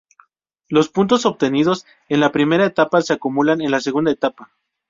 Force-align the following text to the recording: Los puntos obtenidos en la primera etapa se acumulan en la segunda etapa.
Los 0.67 0.89
puntos 0.89 1.27
obtenidos 1.27 1.85
en 2.09 2.21
la 2.21 2.31
primera 2.31 2.65
etapa 2.65 3.01
se 3.03 3.13
acumulan 3.13 3.61
en 3.61 3.69
la 3.69 3.81
segunda 3.81 4.09
etapa. 4.09 4.51